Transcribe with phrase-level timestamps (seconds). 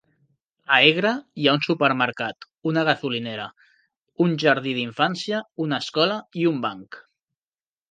[0.77, 1.09] A Hegra
[1.41, 3.47] hi ha un supermercat, una gasolinera,
[4.27, 7.03] un jardí d'infància, una escola i un banc.